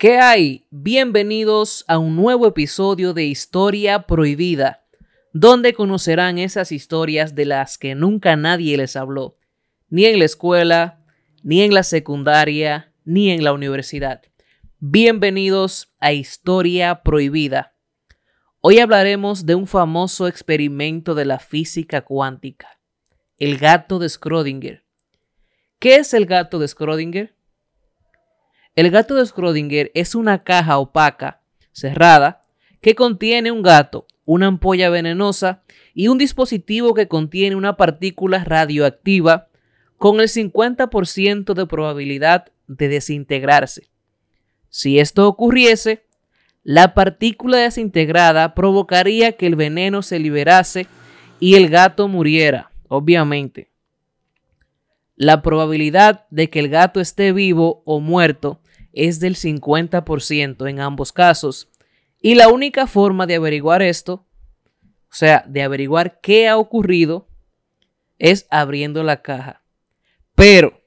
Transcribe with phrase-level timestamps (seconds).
[0.00, 0.64] ¿Qué hay?
[0.70, 4.86] Bienvenidos a un nuevo episodio de Historia Prohibida,
[5.34, 9.36] donde conocerán esas historias de las que nunca nadie les habló,
[9.90, 11.04] ni en la escuela,
[11.42, 14.22] ni en la secundaria, ni en la universidad.
[14.78, 17.74] Bienvenidos a Historia Prohibida.
[18.62, 22.80] Hoy hablaremos de un famoso experimento de la física cuántica,
[23.36, 24.82] el gato de Schrödinger.
[25.78, 27.34] ¿Qué es el gato de Schrödinger?
[28.76, 31.40] El gato de Schrödinger es una caja opaca,
[31.72, 32.42] cerrada,
[32.80, 39.48] que contiene un gato, una ampolla venenosa y un dispositivo que contiene una partícula radioactiva
[39.98, 43.90] con el 50% de probabilidad de desintegrarse.
[44.68, 46.04] Si esto ocurriese,
[46.62, 50.86] la partícula desintegrada provocaría que el veneno se liberase
[51.40, 53.69] y el gato muriera, obviamente.
[55.20, 58.62] La probabilidad de que el gato esté vivo o muerto
[58.94, 61.68] es del 50% en ambos casos.
[62.22, 64.26] Y la única forma de averiguar esto,
[64.82, 67.28] o sea, de averiguar qué ha ocurrido,
[68.18, 69.62] es abriendo la caja.
[70.34, 70.80] Pero,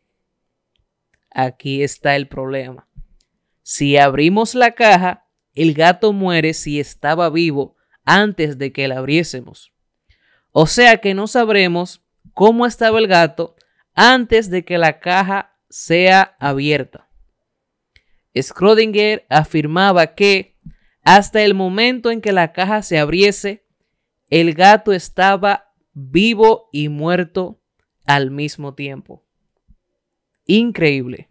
[1.30, 2.88] aquí está el problema.
[3.62, 9.72] Si abrimos la caja, el gato muere si estaba vivo antes de que la abriésemos.
[10.50, 12.02] O sea que no sabremos
[12.34, 13.56] cómo estaba el gato
[13.94, 17.10] antes de que la caja sea abierta.
[18.34, 20.58] Schrödinger afirmaba que
[21.04, 23.66] hasta el momento en que la caja se abriese,
[24.30, 27.62] el gato estaba vivo y muerto
[28.06, 29.26] al mismo tiempo.
[30.46, 31.30] Increíble.